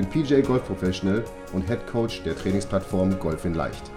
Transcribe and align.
bin 0.00 0.08
PJ 0.08 0.40
Golf 0.40 0.64
Professional 0.64 1.22
und 1.52 1.68
Head 1.68 1.86
Coach 1.86 2.22
der 2.22 2.34
Trainingsplattform 2.34 3.18
Golf 3.18 3.44
in 3.44 3.52
Leicht. 3.52 3.90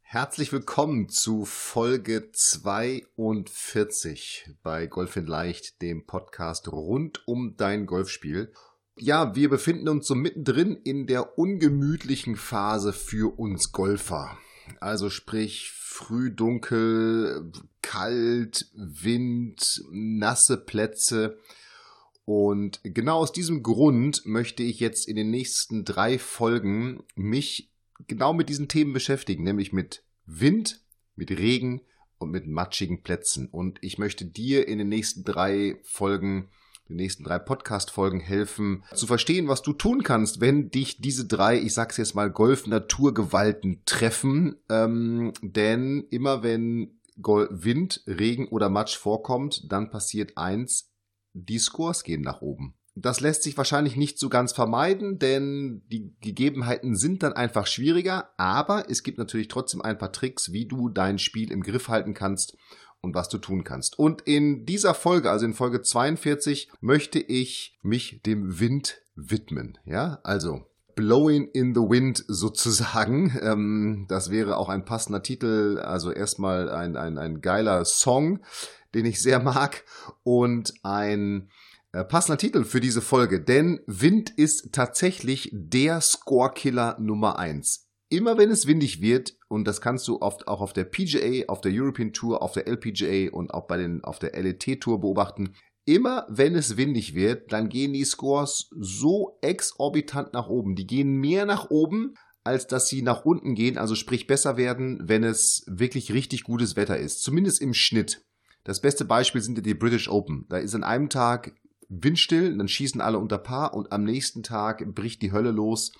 Herzlich 0.00 0.52
willkommen 0.52 1.08
zu 1.08 1.44
Folge 1.44 2.32
42 2.32 4.50
bei 4.64 4.88
Golf 4.88 5.16
in 5.16 5.26
Leicht, 5.26 5.80
dem 5.80 6.06
Podcast 6.06 6.72
rund 6.72 7.22
um 7.28 7.56
dein 7.56 7.86
Golfspiel. 7.86 8.52
Ja, 8.96 9.36
wir 9.36 9.48
befinden 9.48 9.88
uns 9.88 10.08
so 10.08 10.16
mittendrin 10.16 10.74
in 10.74 11.06
der 11.06 11.38
ungemütlichen 11.38 12.34
Phase 12.34 12.92
für 12.92 13.38
uns 13.38 13.70
Golfer. 13.70 14.36
Also 14.80 15.08
sprich 15.08 15.70
früh 15.72 16.34
dunkel, 16.34 17.52
kalt, 17.80 18.66
Wind, 18.74 19.84
nasse 19.92 20.56
Plätze. 20.56 21.38
Und 22.24 22.80
genau 22.84 23.18
aus 23.18 23.32
diesem 23.32 23.62
Grund 23.62 24.24
möchte 24.24 24.62
ich 24.62 24.80
jetzt 24.80 25.08
in 25.08 25.16
den 25.16 25.30
nächsten 25.30 25.84
drei 25.84 26.18
Folgen 26.18 27.02
mich 27.14 27.70
genau 28.06 28.32
mit 28.32 28.48
diesen 28.48 28.68
Themen 28.68 28.92
beschäftigen, 28.92 29.42
nämlich 29.44 29.72
mit 29.72 30.04
Wind, 30.26 30.80
mit 31.16 31.30
Regen 31.30 31.82
und 32.18 32.30
mit 32.30 32.46
matschigen 32.46 33.02
Plätzen. 33.02 33.48
Und 33.48 33.78
ich 33.82 33.98
möchte 33.98 34.24
dir 34.24 34.68
in 34.68 34.78
den 34.78 34.88
nächsten 34.88 35.24
drei 35.24 35.78
Folgen, 35.82 36.48
den 36.88 36.96
nächsten 36.96 37.24
drei 37.24 37.38
Podcast-Folgen 37.38 38.20
helfen, 38.20 38.84
zu 38.94 39.06
verstehen, 39.06 39.48
was 39.48 39.62
du 39.62 39.72
tun 39.72 40.02
kannst, 40.02 40.40
wenn 40.40 40.70
dich 40.70 41.00
diese 41.00 41.26
drei, 41.26 41.58
ich 41.58 41.74
sag's 41.74 41.96
jetzt 41.96 42.14
mal, 42.14 42.30
Golf-Naturgewalten 42.30 43.82
treffen. 43.84 44.56
Ähm, 44.68 45.32
denn 45.42 46.06
immer 46.10 46.42
wenn 46.42 46.98
Wind, 47.16 48.02
Regen 48.06 48.48
oder 48.48 48.68
Matsch 48.68 48.96
vorkommt, 48.96 49.70
dann 49.70 49.90
passiert 49.90 50.38
eins, 50.38 50.91
die 51.32 51.58
Scores 51.58 52.04
gehen 52.04 52.22
nach 52.22 52.40
oben. 52.40 52.74
Das 52.94 53.20
lässt 53.20 53.42
sich 53.42 53.56
wahrscheinlich 53.56 53.96
nicht 53.96 54.18
so 54.18 54.28
ganz 54.28 54.52
vermeiden, 54.52 55.18
denn 55.18 55.82
die 55.90 56.14
Gegebenheiten 56.20 56.94
sind 56.94 57.22
dann 57.22 57.32
einfach 57.32 57.66
schwieriger, 57.66 58.28
aber 58.36 58.90
es 58.90 59.02
gibt 59.02 59.16
natürlich 59.16 59.48
trotzdem 59.48 59.80
ein 59.80 59.96
paar 59.96 60.12
Tricks, 60.12 60.52
wie 60.52 60.66
du 60.66 60.90
dein 60.90 61.18
Spiel 61.18 61.50
im 61.50 61.62
Griff 61.62 61.88
halten 61.88 62.12
kannst 62.12 62.56
und 63.00 63.14
was 63.14 63.30
du 63.30 63.38
tun 63.38 63.64
kannst. 63.64 63.98
Und 63.98 64.22
in 64.22 64.66
dieser 64.66 64.92
Folge, 64.92 65.30
also 65.30 65.46
in 65.46 65.54
Folge 65.54 65.80
42, 65.80 66.70
möchte 66.80 67.18
ich 67.18 67.78
mich 67.82 68.20
dem 68.22 68.60
Wind 68.60 69.00
widmen. 69.14 69.78
Ja, 69.86 70.20
also 70.22 70.66
Blowing 70.94 71.48
in 71.48 71.74
the 71.74 71.80
Wind 71.80 72.24
sozusagen. 72.28 73.32
Ähm, 73.42 74.06
das 74.08 74.30
wäre 74.30 74.56
auch 74.56 74.68
ein 74.68 74.84
passender 74.84 75.22
Titel, 75.22 75.80
also 75.82 76.12
erstmal 76.12 76.70
ein, 76.70 76.96
ein, 76.96 77.18
ein 77.18 77.40
geiler 77.40 77.84
Song, 77.84 78.40
den 78.94 79.06
ich 79.06 79.22
sehr 79.22 79.40
mag 79.40 79.84
und 80.22 80.74
ein 80.82 81.50
äh, 81.92 82.04
passender 82.04 82.38
Titel 82.38 82.64
für 82.64 82.80
diese 82.80 83.02
Folge, 83.02 83.40
denn 83.42 83.80
Wind 83.86 84.30
ist 84.30 84.72
tatsächlich 84.72 85.50
der 85.52 86.00
Scorekiller 86.00 86.96
Nummer 86.98 87.38
eins. 87.38 87.88
Immer 88.08 88.36
wenn 88.36 88.50
es 88.50 88.66
windig 88.66 89.00
wird, 89.00 89.36
und 89.48 89.66
das 89.66 89.80
kannst 89.80 90.06
du 90.08 90.20
oft 90.20 90.48
auch 90.48 90.60
auf 90.60 90.72
der 90.72 90.84
PGA, 90.84 91.48
auf 91.48 91.60
der 91.60 91.72
European 91.74 92.12
Tour, 92.12 92.42
auf 92.42 92.52
der 92.52 92.66
LPGA 92.66 93.30
und 93.32 93.54
auch 93.54 93.66
bei 93.66 93.78
den, 93.78 94.04
auf 94.04 94.18
der 94.18 94.32
LET 94.40 94.80
Tour 94.80 95.00
beobachten, 95.00 95.54
immer 95.84 96.26
wenn 96.28 96.54
es 96.54 96.76
windig 96.76 97.14
wird, 97.14 97.52
dann 97.52 97.68
gehen 97.68 97.92
die 97.92 98.04
Scores 98.04 98.68
so 98.78 99.38
exorbitant 99.40 100.32
nach 100.32 100.48
oben. 100.48 100.76
Die 100.76 100.86
gehen 100.86 101.20
mehr 101.20 101.46
nach 101.46 101.70
oben, 101.70 102.14
als 102.44 102.66
dass 102.66 102.88
sie 102.88 103.02
nach 103.02 103.24
unten 103.24 103.54
gehen, 103.54 103.78
also 103.78 103.94
sprich 103.94 104.26
besser 104.26 104.56
werden, 104.56 105.00
wenn 105.04 105.24
es 105.24 105.64
wirklich 105.66 106.12
richtig 106.12 106.44
gutes 106.44 106.76
Wetter 106.76 106.98
ist. 106.98 107.22
Zumindest 107.22 107.60
im 107.60 107.74
Schnitt. 107.74 108.24
Das 108.64 108.80
beste 108.80 109.04
Beispiel 109.04 109.40
sind 109.40 109.58
ja 109.58 109.62
die 109.62 109.74
British 109.74 110.08
Open. 110.08 110.46
Da 110.48 110.58
ist 110.58 110.74
an 110.74 110.84
einem 110.84 111.08
Tag 111.08 111.54
windstill, 111.88 112.56
dann 112.56 112.68
schießen 112.68 113.00
alle 113.00 113.18
unter 113.18 113.38
Paar 113.38 113.74
und 113.74 113.92
am 113.92 114.04
nächsten 114.04 114.42
Tag 114.42 114.84
bricht 114.94 115.22
die 115.22 115.32
Hölle 115.32 115.50
los 115.50 115.92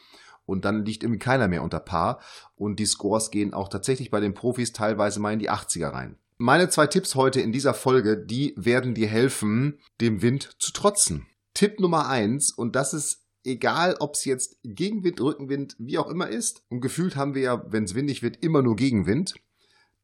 und 0.47 0.65
dann 0.65 0.85
liegt 0.85 1.03
irgendwie 1.03 1.19
keiner 1.19 1.49
mehr 1.49 1.63
unter 1.63 1.81
Paar 1.81 2.21
und 2.55 2.79
die 2.79 2.87
Scores 2.87 3.31
gehen 3.31 3.53
auch 3.53 3.69
tatsächlich 3.69 4.11
bei 4.11 4.21
den 4.21 4.35
Profis 4.35 4.73
teilweise 4.73 5.21
mal 5.21 5.33
in 5.33 5.39
die 5.39 5.51
80er 5.51 5.93
rein. 5.93 6.17
Meine 6.39 6.69
zwei 6.69 6.87
Tipps 6.87 7.15
heute 7.15 7.41
in 7.41 7.53
dieser 7.53 7.75
Folge, 7.75 8.17
die 8.17 8.55
werden 8.57 8.95
dir 8.95 9.07
helfen, 9.07 9.79
dem 10.01 10.23
Wind 10.23 10.57
zu 10.59 10.73
trotzen. 10.73 11.27
Tipp 11.55 11.79
Nummer 11.79 12.09
eins, 12.09 12.51
und 12.51 12.75
das 12.75 12.95
ist 12.95 13.23
egal, 13.45 13.97
ob 14.01 14.15
es 14.15 14.25
jetzt 14.25 14.59
Gegenwind, 14.65 15.21
Rückenwind, 15.21 15.77
wie 15.79 15.99
auch 15.99 16.09
immer 16.09 16.29
ist. 16.29 16.65
Und 16.69 16.81
gefühlt 16.81 17.17
haben 17.17 17.35
wir 17.35 17.43
ja, 17.43 17.65
wenn 17.71 17.85
es 17.85 17.95
windig 17.95 18.23
wird, 18.23 18.43
immer 18.43 18.63
nur 18.63 18.77
Gegenwind. 18.77 19.35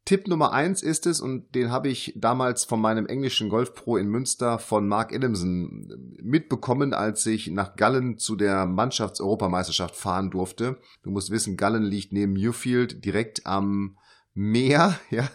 Tipp 0.04 0.26
Nummer 0.26 0.52
eins 0.52 0.82
ist 0.82 1.06
es, 1.06 1.20
und 1.20 1.54
den 1.54 1.70
habe 1.70 1.88
ich 1.88 2.14
damals 2.16 2.64
von 2.64 2.80
meinem 2.80 3.06
englischen 3.06 3.50
Golfpro 3.50 3.98
in 3.98 4.08
Münster 4.08 4.58
von 4.58 4.88
Mark 4.88 5.12
Adamson 5.12 6.16
mitbekommen, 6.22 6.94
als 6.94 7.26
ich 7.26 7.48
nach 7.48 7.76
Gallen 7.76 8.16
zu 8.16 8.34
der 8.34 8.64
Mannschafts-Europameisterschaft 8.64 9.94
fahren 9.94 10.30
durfte. 10.30 10.78
Du 11.02 11.10
musst 11.10 11.30
wissen, 11.30 11.58
Gallen 11.58 11.82
liegt 11.82 12.12
neben 12.12 12.32
Newfield 12.32 13.04
direkt 13.04 13.46
am 13.46 13.98
Meer, 14.32 14.98
ja. 15.10 15.28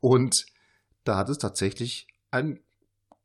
Und 0.00 0.44
da 1.04 1.16
hat 1.16 1.28
es 1.28 1.38
tatsächlich 1.38 2.06
ein 2.30 2.60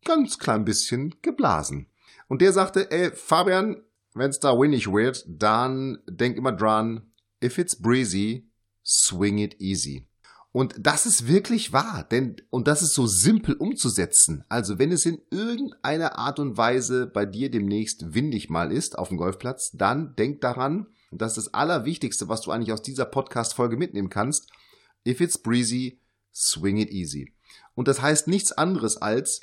ganz 0.05 0.39
klein 0.39 0.63
bisschen 0.63 1.15
geblasen. 1.21 1.88
Und 2.27 2.41
der 2.41 2.53
sagte, 2.53 2.91
ey, 2.91 3.11
Fabian, 3.11 3.83
wenn's 4.13 4.39
da 4.39 4.57
windig 4.57 4.91
wird, 4.91 5.25
dann 5.27 5.99
denk 6.07 6.38
immer 6.38 6.51
dran, 6.51 7.11
if 7.44 7.57
it's 7.57 7.75
breezy, 7.75 8.49
swing 8.83 9.38
it 9.38 9.59
easy. 9.59 10.07
Und 10.52 10.75
das 10.80 11.06
ist 11.06 11.28
wirklich 11.28 11.74
wahr, 11.74 12.08
denn, 12.09 12.38
und 12.50 12.68
das 12.68 12.81
ist 12.81 12.94
so 12.94 13.06
simpel 13.06 13.56
umzusetzen. 13.56 14.44
Also, 14.50 14.80
wenn 14.80 14.91
es 14.91 15.06
in 15.06 15.19
irgendeiner 15.30 16.18
Art 16.18 16.40
und 16.40 16.58
Weise 16.58 17.06
bei 17.06 17.25
dir 17.25 17.52
demnächst 17.52 18.13
windig 18.13 18.50
mal 18.50 18.72
ist 18.72 18.97
auf 18.97 19.09
dem 19.09 19.18
Golfplatz, 19.18 19.72
dann 19.74 20.16
denk 20.16 20.41
daran, 20.41 20.88
und 21.12 21.22
das 21.22 21.53
Allerwichtigste, 21.53 22.28
was 22.28 22.41
du 22.41 22.52
eigentlich 22.52 22.74
aus 22.74 22.81
dieser 22.81 23.06
Podcast-Folge 23.06 23.78
mitnehmen 23.78 24.09
kannst. 24.09 24.50
If 25.07 25.22
it's 25.22 25.38
breezy, 25.38 26.02
swing 26.34 26.78
it 26.78 26.90
easy. 26.90 27.34
Und 27.75 27.88
das 27.88 28.02
heißt 28.02 28.28
nichts 28.28 28.52
anderes 28.52 28.97
als, 28.97 29.40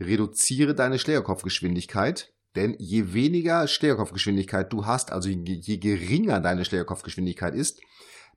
reduziere 0.00 0.74
deine 0.74 0.98
Schlägerkopfgeschwindigkeit, 0.98 2.32
denn 2.56 2.74
je 2.78 3.12
weniger 3.12 3.68
Schlägerkopfgeschwindigkeit 3.68 4.72
du 4.72 4.86
hast, 4.86 5.12
also 5.12 5.28
je, 5.28 5.36
je 5.36 5.78
geringer 5.78 6.40
deine 6.40 6.64
Schlägerkopfgeschwindigkeit 6.64 7.54
ist, 7.54 7.80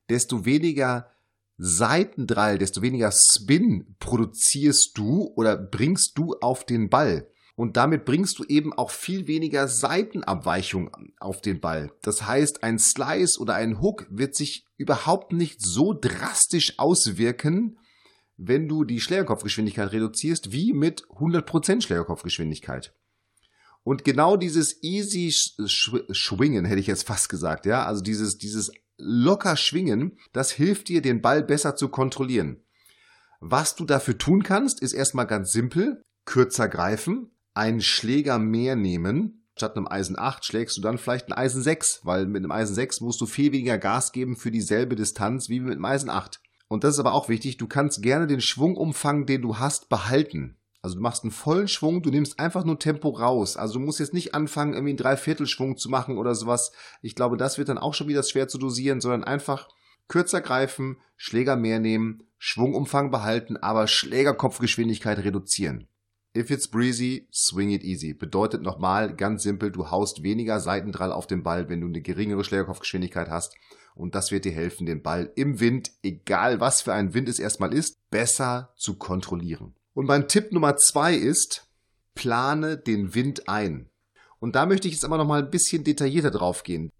desto 0.09 0.45
weniger 0.45 1.11
Seitendrall, 1.57 2.57
desto 2.57 2.81
weniger 2.81 3.12
Spin 3.12 3.95
produzierst 4.00 4.97
du 4.97 5.31
oder 5.35 5.57
bringst 5.57 6.18
du 6.18 6.35
auf 6.35 6.66
den 6.66 6.90
Ball. 6.90 7.28
Und 7.56 7.75
damit 7.75 8.06
bringst 8.06 8.38
du 8.38 8.44
eben 8.44 8.72
auch 8.72 8.91
viel 8.91 9.25
weniger 9.25 9.68
Seitenabweichung 9.68 10.95
auf 11.19 11.41
den 11.41 11.59
Ball. 11.59 11.91
Das 12.03 12.28
heißt, 12.28 12.62
ein 12.62 12.78
Slice 12.78 13.40
oder 13.40 13.56
ein 13.56 13.81
Hook 13.81 14.06
wird 14.12 14.35
sich 14.35 14.68
überhaupt 14.78 15.34
nicht 15.34 15.59
so 15.62 15.94
drastisch 16.00 16.78
auswirken, 16.78 17.79
wenn 18.38 18.68
du 18.68 18.84
die 18.84 19.01
Schlägerkopfgeschwindigkeit 19.01 19.91
reduzierst, 19.91 20.51
wie 20.51 20.74
mit 20.74 21.06
100% 21.07 21.81
Schlägerkopfgeschwindigkeit. 21.81 22.94
Und 23.84 24.03
genau 24.03 24.38
dieses 24.38 24.84
easy 24.84 25.31
Schwingen, 25.31 26.65
hätte 26.65 26.80
ich 26.80 26.88
jetzt 26.88 27.07
fast 27.07 27.30
gesagt, 27.30 27.65
ja, 27.65 27.86
also 27.86 28.03
dieses, 28.03 28.38
dieses 28.38 28.71
locker 28.97 29.55
schwingen, 29.55 30.17
das 30.33 30.51
hilft 30.51 30.89
dir, 30.89 31.01
den 31.01 31.21
Ball 31.21 31.44
besser 31.44 31.75
zu 31.75 31.89
kontrollieren. 31.89 32.63
Was 33.39 33.75
du 33.75 33.85
dafür 33.85 34.17
tun 34.17 34.44
kannst, 34.44 34.81
ist 34.81 34.94
erstmal 34.94 35.27
ganz 35.27 35.51
simpel, 35.51 36.01
kürzer 36.25 36.67
greifen, 36.67 37.31
einen 37.53 37.81
Schläger 37.81 38.39
mehr 38.39 38.75
nehmen. 38.75 39.47
Statt 39.55 39.75
einem 39.75 39.88
Eisen 39.88 40.17
8 40.17 40.45
schlägst 40.45 40.77
du 40.77 40.81
dann 40.81 40.97
vielleicht 40.97 41.27
ein 41.27 41.33
Eisen 41.33 41.61
6, 41.61 42.01
weil 42.03 42.25
mit 42.27 42.44
einem 42.44 42.51
Eisen 42.51 42.75
6 42.75 43.01
musst 43.01 43.21
du 43.21 43.25
viel 43.25 43.51
weniger 43.51 43.77
Gas 43.77 44.11
geben 44.11 44.35
für 44.35 44.51
dieselbe 44.51 44.95
Distanz 44.95 45.50
wie 45.50 45.59
mit 45.59 45.73
einem 45.73 45.85
Eisen 45.85 46.09
8. 46.09 46.39
Und 46.67 46.83
das 46.83 46.95
ist 46.95 47.00
aber 47.00 47.13
auch 47.13 47.29
wichtig, 47.29 47.57
du 47.57 47.67
kannst 47.67 48.01
gerne 48.01 48.27
den 48.27 48.41
Schwungumfang, 48.41 49.25
den 49.25 49.41
du 49.41 49.57
hast, 49.57 49.89
behalten. 49.89 50.56
Also 50.81 50.95
du 50.95 51.01
machst 51.01 51.24
einen 51.24 51.31
vollen 51.31 51.68
Schwung, 51.68 52.01
du 52.01 52.09
nimmst 52.09 52.39
einfach 52.39 52.63
nur 52.63 52.79
Tempo 52.79 53.09
raus. 53.09 53.57
Also 53.57 53.75
du 53.75 53.79
musst 53.79 54.00
jetzt 54.00 54.13
nicht 54.13 54.33
anfangen, 54.35 54.74
irgendwie 54.74 54.91
einen 54.91 54.97
Dreiviertelschwung 54.97 55.77
zu 55.77 55.89
machen 55.89 56.18
oder 56.18 56.35
sowas. 56.35 56.71
Ich 57.01 57.15
glaube, 57.15 57.38
das 57.38 57.57
wird 57.57 57.69
dann 57.69 57.77
auch 57.77 57.94
schon 57.94 58.07
wieder 58.07 58.24
schwer 58.24 58.47
zu 58.47 58.57
dosieren, 58.57 59.01
sondern 59.01 59.24
einfach 59.24 59.68
kürzer 60.07 60.41
greifen, 60.41 60.97
Schläger 61.15 61.56
mehr 61.56 61.79
nehmen, 61.79 62.24
Schwungumfang 62.38 63.09
behalten, 63.12 63.57
aber 63.57 63.88
Schlägerkopfgeschwindigkeit 63.88 65.19
reduzieren. 65.19 65.88
If 66.35 66.51
it's 66.51 66.68
breezy, 66.68 67.27
swing 67.33 67.71
it 67.71 67.83
easy. 67.83 68.13
Bedeutet 68.13 68.62
nochmal 68.62 69.15
ganz 69.15 69.41
simpel, 69.41 69.71
du 69.71 69.89
haust 69.89 70.21
weniger 70.21 70.59
Seitendrall 70.59 71.12
auf 71.12 71.25
den 71.25 71.41
Ball, 71.41 71.68
wenn 71.68 71.81
du 71.81 71.88
eine 71.88 72.01
geringere 72.01 72.44
Schlägerkopfgeschwindigkeit 72.44 73.29
hast. 73.29 73.56
Und 73.95 74.13
das 74.13 74.31
wird 74.31 74.45
dir 74.45 74.51
helfen, 74.51 74.85
den 74.85 75.01
Ball 75.01 75.31
im 75.35 75.59
Wind, 75.59 75.91
egal 76.03 76.59
was 76.59 76.83
für 76.83 76.94
ein 76.94 77.15
Wind 77.15 77.27
es 77.27 77.39
erstmal 77.39 77.74
ist, 77.74 77.97
besser 78.12 78.71
zu 78.77 78.97
kontrollieren. 78.97 79.74
Und 79.97 80.05
mein 80.05 80.27
Tipp 80.27 80.51
Nummer 80.51 80.77
zwei 80.77 81.15
ist, 81.15 81.67
plane 82.13 82.77
den 82.77 83.15
Wind 83.15 83.49
ein. 83.49 83.89
Und 84.38 84.55
da 84.55 84.67
möchte 84.67 84.88
ich 84.88 84.94
jetzt 84.94 85.03
aber 85.03 85.17
nochmal 85.17 85.41
ein 85.41 85.49
bisschen 85.49 85.83
detaillierter 85.83 86.29
drauf 86.29 86.61
gehen. 86.61 86.91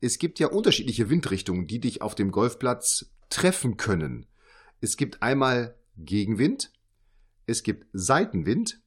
Es 0.00 0.18
gibt 0.18 0.38
ja 0.38 0.46
unterschiedliche 0.46 1.10
Windrichtungen, 1.10 1.66
die 1.66 1.78
dich 1.78 2.00
auf 2.00 2.14
dem 2.14 2.30
Golfplatz 2.30 3.10
treffen 3.28 3.76
können. 3.76 4.24
Es 4.80 4.96
gibt 4.96 5.22
einmal 5.22 5.76
Gegenwind, 5.98 6.72
es 7.44 7.62
gibt 7.62 7.86
Seitenwind 7.92 8.80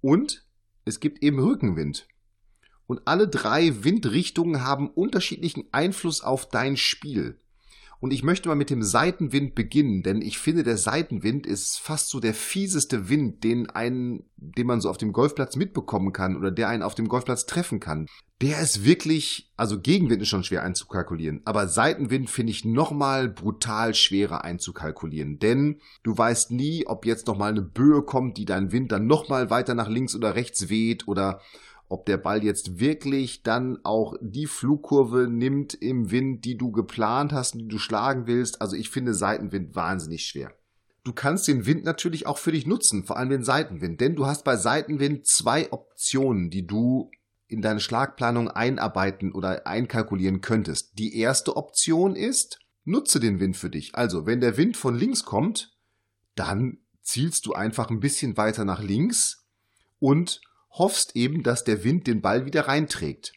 und 0.00 0.46
es 0.86 0.98
gibt 0.98 1.22
eben 1.22 1.40
Rückenwind. 1.40 2.08
Und 2.86 3.06
alle 3.06 3.28
drei 3.28 3.84
Windrichtungen 3.84 4.64
haben 4.64 4.88
unterschiedlichen 4.88 5.64
Einfluss 5.72 6.22
auf 6.22 6.48
dein 6.48 6.78
Spiel. 6.78 7.38
Und 8.00 8.12
ich 8.12 8.22
möchte 8.22 8.48
mal 8.48 8.54
mit 8.54 8.70
dem 8.70 8.82
Seitenwind 8.82 9.56
beginnen, 9.56 10.04
denn 10.04 10.22
ich 10.22 10.38
finde, 10.38 10.62
der 10.62 10.76
Seitenwind 10.76 11.46
ist 11.46 11.80
fast 11.80 12.10
so 12.10 12.20
der 12.20 12.34
fieseste 12.34 13.08
Wind, 13.08 13.42
den 13.42 13.70
einen, 13.70 14.24
den 14.36 14.68
man 14.68 14.80
so 14.80 14.88
auf 14.88 14.98
dem 14.98 15.12
Golfplatz 15.12 15.56
mitbekommen 15.56 16.12
kann 16.12 16.36
oder 16.36 16.52
der 16.52 16.68
einen 16.68 16.84
auf 16.84 16.94
dem 16.94 17.08
Golfplatz 17.08 17.46
treffen 17.46 17.80
kann. 17.80 18.06
Der 18.40 18.60
ist 18.60 18.84
wirklich, 18.84 19.50
also 19.56 19.80
Gegenwind 19.80 20.22
ist 20.22 20.28
schon 20.28 20.44
schwer 20.44 20.62
einzukalkulieren, 20.62 21.40
aber 21.44 21.66
Seitenwind 21.66 22.30
finde 22.30 22.52
ich 22.52 22.64
nochmal 22.64 23.28
brutal 23.28 23.94
schwerer 23.94 24.44
einzukalkulieren, 24.44 25.40
denn 25.40 25.80
du 26.04 26.16
weißt 26.16 26.52
nie, 26.52 26.86
ob 26.86 27.04
jetzt 27.04 27.26
nochmal 27.26 27.50
eine 27.50 27.62
Böe 27.62 28.02
kommt, 28.02 28.36
die 28.36 28.44
deinen 28.44 28.70
Wind 28.70 28.92
dann 28.92 29.08
nochmal 29.08 29.50
weiter 29.50 29.74
nach 29.74 29.88
links 29.88 30.14
oder 30.14 30.36
rechts 30.36 30.68
weht 30.68 31.08
oder 31.08 31.40
ob 31.88 32.06
der 32.06 32.18
Ball 32.18 32.44
jetzt 32.44 32.78
wirklich 32.78 33.42
dann 33.42 33.78
auch 33.84 34.14
die 34.20 34.46
Flugkurve 34.46 35.28
nimmt 35.28 35.74
im 35.74 36.10
Wind, 36.10 36.44
die 36.44 36.56
du 36.56 36.70
geplant 36.70 37.32
hast 37.32 37.54
und 37.54 37.60
die 37.60 37.68
du 37.68 37.78
schlagen 37.78 38.26
willst. 38.26 38.60
Also 38.60 38.76
ich 38.76 38.90
finde 38.90 39.14
Seitenwind 39.14 39.74
wahnsinnig 39.74 40.24
schwer. 40.24 40.52
Du 41.04 41.12
kannst 41.12 41.48
den 41.48 41.64
Wind 41.64 41.84
natürlich 41.84 42.26
auch 42.26 42.36
für 42.36 42.52
dich 42.52 42.66
nutzen, 42.66 43.04
vor 43.04 43.16
allem 43.16 43.30
den 43.30 43.44
Seitenwind, 43.44 44.00
denn 44.00 44.14
du 44.14 44.26
hast 44.26 44.44
bei 44.44 44.56
Seitenwind 44.56 45.26
zwei 45.26 45.72
Optionen, 45.72 46.50
die 46.50 46.66
du 46.66 47.10
in 47.46 47.62
deine 47.62 47.80
Schlagplanung 47.80 48.48
einarbeiten 48.48 49.32
oder 49.32 49.66
einkalkulieren 49.66 50.42
könntest. 50.42 50.98
Die 50.98 51.18
erste 51.18 51.56
Option 51.56 52.14
ist, 52.14 52.58
nutze 52.84 53.20
den 53.20 53.40
Wind 53.40 53.56
für 53.56 53.70
dich. 53.70 53.94
Also, 53.94 54.26
wenn 54.26 54.40
der 54.40 54.58
Wind 54.58 54.76
von 54.76 54.98
links 54.98 55.24
kommt, 55.24 55.74
dann 56.34 56.78
zielst 57.00 57.46
du 57.46 57.54
einfach 57.54 57.88
ein 57.88 58.00
bisschen 58.00 58.36
weiter 58.36 58.66
nach 58.66 58.82
links 58.82 59.46
und 59.98 60.42
hoffst 60.70 61.16
eben, 61.16 61.42
dass 61.42 61.64
der 61.64 61.84
Wind 61.84 62.06
den 62.06 62.20
Ball 62.20 62.46
wieder 62.46 62.68
reinträgt. 62.68 63.32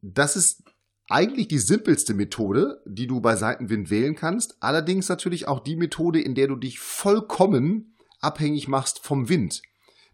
Das 0.00 0.36
ist 0.36 0.62
eigentlich 1.08 1.48
die 1.48 1.58
simpelste 1.58 2.14
Methode, 2.14 2.82
die 2.86 3.06
du 3.06 3.20
bei 3.20 3.34
Seitenwind 3.36 3.90
wählen 3.90 4.14
kannst, 4.14 4.56
allerdings 4.60 5.08
natürlich 5.08 5.48
auch 5.48 5.60
die 5.60 5.76
Methode, 5.76 6.20
in 6.20 6.34
der 6.34 6.48
du 6.48 6.56
dich 6.56 6.78
vollkommen 6.78 7.96
abhängig 8.20 8.68
machst 8.68 9.00
vom 9.04 9.28
Wind. 9.28 9.62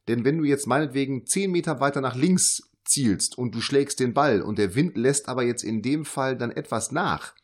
Denn 0.08 0.24
wenn 0.24 0.38
du 0.38 0.44
jetzt 0.44 0.66
meinetwegen 0.66 1.26
10 1.26 1.50
Meter 1.50 1.80
weiter 1.80 2.00
nach 2.00 2.14
links 2.14 2.70
zielst 2.84 3.36
und 3.38 3.54
du 3.54 3.60
schlägst 3.60 3.98
den 4.00 4.14
Ball 4.14 4.42
und 4.42 4.58
der 4.58 4.74
Wind 4.74 4.96
lässt 4.96 5.28
aber 5.28 5.42
jetzt 5.42 5.64
in 5.64 5.82
dem 5.82 6.04
Fall 6.04 6.36
dann 6.36 6.50
etwas 6.50 6.92
nach, 6.92 7.34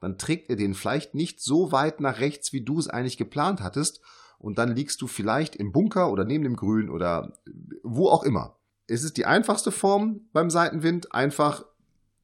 dann 0.00 0.18
trägt 0.18 0.50
er 0.50 0.56
den 0.56 0.74
vielleicht 0.74 1.14
nicht 1.14 1.40
so 1.40 1.72
weit 1.72 2.00
nach 2.00 2.20
rechts, 2.20 2.52
wie 2.52 2.62
du 2.62 2.78
es 2.78 2.88
eigentlich 2.88 3.18
geplant 3.18 3.60
hattest 3.60 4.00
und 4.38 4.58
dann 4.58 4.74
liegst 4.74 5.00
du 5.02 5.06
vielleicht 5.06 5.56
im 5.56 5.72
Bunker 5.72 6.10
oder 6.10 6.24
neben 6.24 6.44
dem 6.44 6.56
Grün 6.56 6.88
oder 6.90 7.38
wo 7.82 8.08
auch 8.08 8.22
immer. 8.22 8.56
Es 8.86 9.02
ist 9.02 9.16
die 9.16 9.26
einfachste 9.26 9.72
Form 9.72 10.28
beim 10.32 10.50
Seitenwind, 10.50 11.12
einfach 11.12 11.64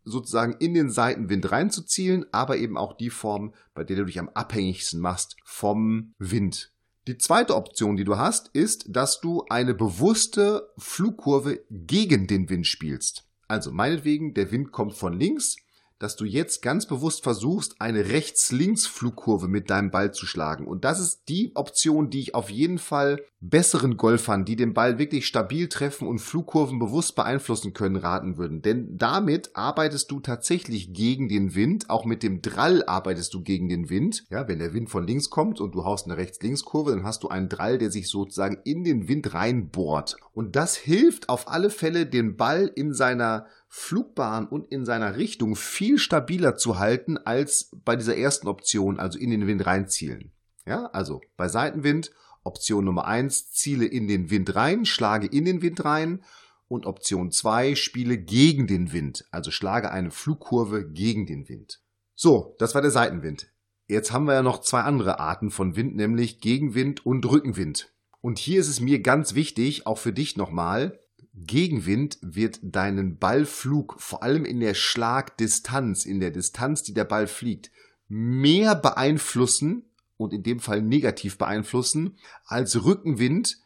sozusagen 0.05 0.57
in 0.59 0.75
den 0.75 0.91
Seitenwind 0.91 1.51
reinzuzielen, 1.51 2.27
aber 2.33 2.57
eben 2.57 2.77
auch 2.77 2.97
die 2.97 3.11
Form, 3.11 3.55
bei 3.75 3.85
der 3.85 3.97
du 3.97 4.05
dich 4.05 4.19
am 4.19 4.29
abhängigsten 4.29 5.01
machst 5.01 5.37
vom 5.45 6.15
Wind. 6.19 6.73
Die 7.09 7.19
zweite 7.19 7.57
Option, 7.57 7.97
die 7.97 8.05
du 8.05 8.17
hast, 8.17 8.49
ist, 8.53 8.87
dass 8.89 9.21
du 9.21 9.45
eine 9.49 9.75
bewusste 9.75 10.69
Flugkurve 10.79 11.65
gegen 11.69 12.29
den 12.29 12.49
Wind 12.49 12.67
spielst. 12.67 13.27
Also 13.49 13.73
meinetwegen, 13.73 14.35
der 14.35 14.53
Wind 14.53 14.71
kommt 14.71 14.95
von 14.95 15.13
links, 15.13 15.57
dass 16.03 16.17
du 16.17 16.25
jetzt 16.25 16.63
ganz 16.63 16.87
bewusst 16.87 17.23
versuchst, 17.23 17.81
eine 17.81 18.09
Rechts-Links-Flugkurve 18.09 19.47
mit 19.47 19.71
deinem 19.71 19.93
Ball 19.93 20.13
zu 20.13 20.27
schlagen. 20.27 20.67
Und 20.67 20.85
das 20.85 20.99
ist 20.99 21.29
die 21.29 21.53
Option, 21.55 22.11
die 22.11 22.21
ich 22.21 22.35
auf 22.35 22.51
jeden 22.51 22.79
Fall 22.79 23.23
besseren 23.41 23.97
Golfern, 23.97 24.45
die 24.45 24.57
den 24.57 24.75
Ball 24.75 24.99
wirklich 24.99 25.27
stabil 25.27 25.69
treffen 25.69 26.09
und 26.09 26.21
Flugkurven 26.21 26.79
bewusst 26.79 27.15
beeinflussen 27.15 27.73
können, 27.73 27.97
raten 27.97 28.37
würden. 28.37 28.63
Denn 28.63 28.99
damit 28.99 29.51
arbeitest 29.55 30.11
du 30.11 30.21
tatsächlich 30.21 30.93
gegen 30.93 31.29
den 31.29 31.55
Wind. 31.55 31.89
Auch 31.89 32.05
mit 32.05 32.23
dem 32.23 32.43
Drall 32.43 32.85
arbeitest 32.85 33.33
du 33.35 33.43
gegen 33.43 33.69
den 33.69 33.89
Wind. 33.89 34.25
Ja, 34.29 34.49
wenn 34.49 34.59
der 34.59 34.75
Wind 34.75 34.91
von 34.91 35.07
links 35.07 35.31
kommt 35.31 35.61
und 35.61 35.75
du 35.75 35.85
haust 35.85 36.07
eine 36.07 36.17
Rechts-Links-Kurve, 36.17 36.91
dann 36.91 37.05
hast 37.05 37.23
du 37.23 37.29
einen 37.29 37.49
Drall, 37.49 37.79
der 37.79 37.91
sich 37.91 38.09
sozusagen 38.09 38.59
in 38.65 38.85
den 38.85 39.09
Wind 39.09 39.35
reinbohrt. 39.35 40.17
Und 40.33 40.57
das 40.57 40.77
hilft 40.77 41.29
auf 41.29 41.49
alle 41.49 41.71
Fälle, 41.71 42.07
den 42.07 42.37
Ball 42.37 42.71
in 42.75 42.93
seiner 42.95 43.47
Flugbahn 43.75 44.49
und 44.49 44.67
in 44.67 44.85
seiner 44.85 45.17
Richtung 45.17 45.57
viel 45.57 45.97
stabiler 45.97 46.57
zu 46.57 46.79
halten 46.79 47.17
als 47.17 47.71
bei 47.87 47.97
dieser 47.97 48.15
ersten 48.15 48.47
Option, 48.47 49.01
also 49.01 49.19
in 49.19 49.31
den 49.31 49.47
Wind 49.47 49.65
reinzielen. 49.65 50.31
Ja, 50.67 50.91
also 50.93 51.23
bei 51.39 51.49
Seitenwind 51.49 52.11
Option 52.45 52.85
Nummer 52.85 53.07
eins 53.07 53.51
ziele 53.51 53.87
in 53.87 54.09
den 54.09 54.29
Wind 54.29 54.55
rein, 54.55 54.85
schlage 54.85 55.27
in 55.27 55.47
den 55.47 55.63
Wind 55.63 55.87
rein 55.87 56.23
und 56.69 56.85
Option 56.85 57.31
zwei 57.31 57.75
spiele 57.75 58.19
gegen 58.19 58.67
den 58.67 58.93
Wind, 58.93 59.25
also 59.31 59.51
schlage 59.51 59.91
eine 59.91 60.11
Flugkurve 60.11 60.87
gegen 60.87 61.25
den 61.25 61.49
Wind. 61.49 61.81
So, 62.15 62.55
das 62.59 62.75
war 62.75 62.83
der 62.83 62.91
Seitenwind. 62.91 63.51
Jetzt 63.89 64.13
haben 64.13 64.27
wir 64.27 64.35
ja 64.35 64.43
noch 64.43 64.61
zwei 64.61 64.83
andere 64.83 65.19
Arten 65.19 65.51
von 65.51 65.77
Wind, 65.77 65.97
nämlich 65.97 66.43
Gegenwind 66.43 67.07
und 67.07 67.25
Rückenwind. 67.25 67.91
Und 68.21 68.39
hier 68.39 68.61
ist 68.61 68.69
es 68.69 68.81
mir 68.81 69.01
ganz 69.01 69.35
wichtig, 69.35 69.87
auch 69.87 69.97
für 69.97 70.13
dich 70.13 70.37
nochmal, 70.37 71.01
Gegenwind 71.35 72.19
wird 72.21 72.61
deinen 72.63 73.19
Ballflug, 73.19 73.97
vor 73.99 74.23
allem 74.23 74.45
in 74.45 74.61
der 74.61 74.75
Schlagdistanz, 74.75 76.05
in 76.05 76.21
der 76.21 76.31
Distanz, 76.31 76.83
die 76.83 76.93
der 76.93 77.05
Ball 77.05 77.27
fliegt, 77.27 77.71
mehr 78.09 78.75
beeinflussen 78.75 79.91
und 80.19 80.35
in 80.35 80.43
dem 80.43 80.61
Fall 80.61 80.83
negativ 80.83 81.39
beeinflussen, 81.39 82.19
als 82.45 82.85
Rückenwind 82.85 83.59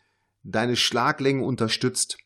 deine 0.45 0.77
Schlaglänge 0.77 1.45
unterstützt. 1.45 2.19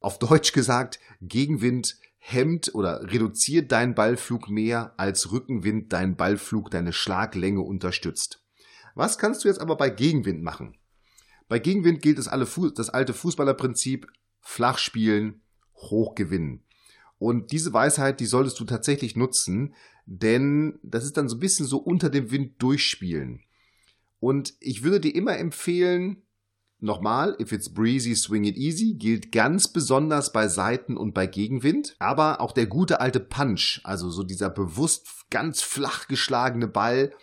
Auf 0.00 0.18
Deutsch 0.18 0.52
gesagt, 0.52 0.98
Gegenwind 1.20 1.98
hemmt 2.16 2.74
oder 2.74 3.02
reduziert 3.02 3.72
deinen 3.72 3.94
Ballflug 3.94 4.48
mehr, 4.48 4.94
als 4.96 5.30
Rückenwind 5.30 5.92
deinen 5.92 6.16
Ballflug, 6.16 6.70
deine 6.70 6.92
Schlaglänge 6.92 7.60
unterstützt. 7.60 8.42
Was 8.94 9.18
kannst 9.18 9.44
du 9.44 9.48
jetzt 9.48 9.60
aber 9.60 9.76
bei 9.76 9.90
Gegenwind 9.90 10.42
machen? 10.42 10.78
Bei 11.48 11.58
Gegenwind 11.58 12.00
gilt 12.00 12.18
das, 12.18 12.28
alte 12.28 13.12
Fußballerprinzip, 13.14 14.06
flach 14.46 14.78
spielen, 14.78 15.40
hoch 15.74 16.14
gewinnen. 16.14 16.62
Und 17.18 17.52
diese 17.52 17.72
Weisheit, 17.72 18.20
die 18.20 18.26
solltest 18.26 18.60
du 18.60 18.64
tatsächlich 18.64 19.16
nutzen, 19.16 19.74
denn 20.06 20.78
das 20.82 21.04
ist 21.04 21.16
dann 21.16 21.28
so 21.28 21.36
ein 21.36 21.40
bisschen 21.40 21.66
so 21.66 21.78
unter 21.78 22.10
dem 22.10 22.30
Wind 22.30 22.62
durchspielen. 22.62 23.42
Und 24.20 24.54
ich 24.60 24.82
würde 24.82 25.00
dir 25.00 25.14
immer 25.14 25.36
empfehlen, 25.36 26.22
Nochmal, 26.78 27.34
if 27.40 27.52
it's 27.52 27.72
breezy, 27.72 28.14
swing 28.14 28.44
it 28.44 28.58
easy 28.58 28.92
gilt 28.92 29.32
ganz 29.32 29.66
besonders 29.66 30.30
bei 30.30 30.46
Seiten 30.46 30.98
und 30.98 31.14
bei 31.14 31.26
Gegenwind. 31.26 31.96
Aber 31.98 32.42
auch 32.42 32.52
der 32.52 32.66
gute 32.66 33.00
alte 33.00 33.18
Punch, 33.18 33.80
also 33.82 34.10
so 34.10 34.22
dieser 34.22 34.50
bewusst 34.50 35.08
ganz 35.30 35.62
flach 35.62 36.06
geschlagene 36.06 36.68
Ball, 36.68 37.14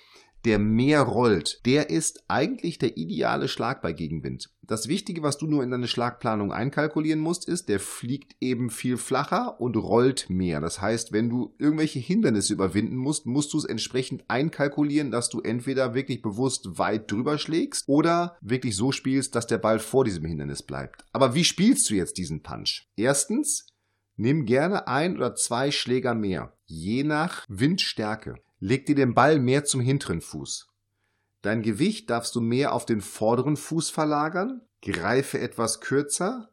der 0.45 0.59
mehr 0.59 1.01
rollt, 1.01 1.61
der 1.65 1.89
ist 1.89 2.23
eigentlich 2.27 2.77
der 2.77 2.97
ideale 2.97 3.47
Schlag 3.47 3.81
bei 3.81 3.93
Gegenwind. 3.93 4.49
Das 4.61 4.87
Wichtige, 4.87 5.23
was 5.23 5.37
du 5.37 5.45
nur 5.45 5.63
in 5.63 5.71
deine 5.71 5.87
Schlagplanung 5.87 6.53
einkalkulieren 6.53 7.19
musst, 7.19 7.47
ist, 7.47 7.67
der 7.67 7.79
fliegt 7.79 8.35
eben 8.39 8.69
viel 8.69 8.97
flacher 8.97 9.59
und 9.59 9.75
rollt 9.75 10.29
mehr. 10.29 10.61
Das 10.61 10.81
heißt, 10.81 11.11
wenn 11.11 11.29
du 11.29 11.53
irgendwelche 11.57 11.99
Hindernisse 11.99 12.53
überwinden 12.53 12.95
musst, 12.95 13.25
musst 13.25 13.51
du 13.53 13.57
es 13.57 13.65
entsprechend 13.65 14.23
einkalkulieren, 14.29 15.11
dass 15.11 15.29
du 15.29 15.41
entweder 15.41 15.93
wirklich 15.93 16.21
bewusst 16.21 16.77
weit 16.77 17.11
drüber 17.11 17.37
schlägst 17.37 17.87
oder 17.87 18.37
wirklich 18.41 18.75
so 18.75 18.91
spielst, 18.91 19.35
dass 19.35 19.47
der 19.47 19.57
Ball 19.57 19.79
vor 19.79 20.05
diesem 20.05 20.25
Hindernis 20.25 20.63
bleibt. 20.63 21.03
Aber 21.11 21.35
wie 21.35 21.43
spielst 21.43 21.89
du 21.89 21.95
jetzt 21.95 22.17
diesen 22.17 22.41
Punch? 22.41 22.87
Erstens, 22.95 23.67
nimm 24.15 24.45
gerne 24.45 24.87
ein 24.87 25.17
oder 25.17 25.35
zwei 25.35 25.71
Schläger 25.71 26.13
mehr, 26.13 26.53
je 26.65 27.03
nach 27.03 27.45
Windstärke. 27.49 28.35
Leg 28.65 28.85
dir 28.85 28.95
den 28.95 29.13
Ball 29.13 29.39
mehr 29.39 29.65
zum 29.65 29.81
hinteren 29.81 30.21
Fuß. 30.21 30.69
Dein 31.41 31.63
Gewicht 31.63 32.09
darfst 32.09 32.33
du 32.33 32.39
mehr 32.39 32.71
auf 32.71 32.85
den 32.85 33.01
vorderen 33.01 33.57
Fuß 33.57 33.89
verlagern, 33.89 34.61
greife 34.81 35.37
etwas 35.37 35.81
kürzer, 35.81 36.49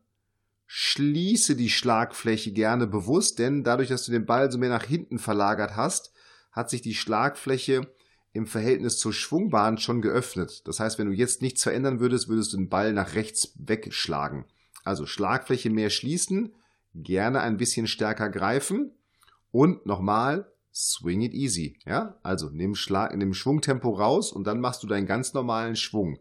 schließe 0.67 1.55
die 1.55 1.71
Schlagfläche 1.71 2.51
gerne 2.51 2.89
bewusst, 2.89 3.39
denn 3.39 3.63
dadurch, 3.63 3.91
dass 3.91 4.07
du 4.07 4.11
den 4.11 4.27
Ball 4.27 4.51
so 4.51 4.59
mehr 4.59 4.71
nach 4.71 4.83
hinten 4.83 5.21
verlagert 5.21 5.77
hast, 5.77 6.13
hat 6.51 6.69
sich 6.69 6.83
die 6.83 6.97
Schlagfläche 6.97 7.83
im 8.33 8.49
Verhältnis 8.49 8.99
zur 8.99 9.13
Schwungbahn 9.13 9.79
schon 9.79 10.03
geöffnet. 10.03 10.67
Das 10.67 10.81
heißt, 10.81 10.99
wenn 10.99 11.07
du 11.07 11.15
jetzt 11.15 11.43
nichts 11.43 11.63
verändern 11.63 12.01
würdest, 12.01 12.27
würdest 12.27 12.53
du 12.53 12.57
den 12.57 12.69
Ball 12.69 12.93
nach 12.93 13.15
rechts 13.15 13.53
wegschlagen. 13.55 14.47
Also 14.83 15.07
Schlagfläche 15.07 15.71
mehr 15.71 15.91
schließen, 15.91 16.57
gerne 16.93 17.41
ein 17.41 17.57
bisschen 17.57 17.87
stärker 17.87 18.31
greifen 18.31 18.99
und 19.53 19.87
nochmal 19.87 20.51
swing 20.73 21.23
it 21.23 21.33
easy. 21.33 21.79
Ja, 21.87 22.19
also 22.23 22.51
nimm 22.51 22.75
Schlag, 22.75 23.17
nimm 23.17 23.35
Schwungtempo 23.35 23.91
raus 23.91 24.33
und 24.33 24.47
dann 24.47 24.61
machst 24.61 24.83
du 24.83 24.87
deinen 24.87 25.07
ganz 25.07 25.35
normalen 25.35 25.77
Schwung. 25.77 26.19